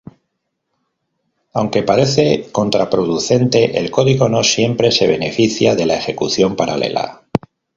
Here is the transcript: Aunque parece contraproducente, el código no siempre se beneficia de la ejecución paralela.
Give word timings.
Aunque 1.53 1.83
parece 1.83 2.49
contraproducente, 2.51 3.77
el 3.77 3.91
código 3.91 4.29
no 4.29 4.43
siempre 4.43 4.91
se 4.91 5.05
beneficia 5.05 5.75
de 5.75 5.85
la 5.85 5.93
ejecución 5.97 6.55
paralela. 6.55 7.21